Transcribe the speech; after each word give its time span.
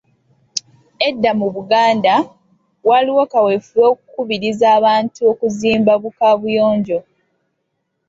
Edda 1.07 1.31
mu 1.39 1.47
Buganda, 1.55 2.13
waaliwo 2.87 3.23
kaweefube 3.31 3.81
w‘okukubiriza 3.89 4.65
abantu 4.77 5.19
okuzimba 5.31 5.93
bu 6.01 6.09
Kabuyonjo. 6.17 6.99